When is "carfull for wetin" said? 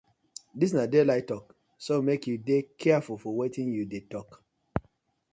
2.81-3.69